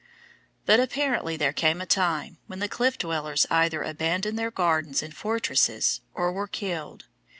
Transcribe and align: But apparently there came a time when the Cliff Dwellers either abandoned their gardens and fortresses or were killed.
But 0.65 0.79
apparently 0.79 1.37
there 1.37 1.53
came 1.53 1.79
a 1.79 1.85
time 1.85 2.39
when 2.47 2.57
the 2.57 2.67
Cliff 2.67 2.97
Dwellers 2.97 3.45
either 3.51 3.83
abandoned 3.83 4.39
their 4.39 4.49
gardens 4.49 5.03
and 5.03 5.15
fortresses 5.15 6.01
or 6.15 6.31
were 6.31 6.47
killed. 6.47 7.05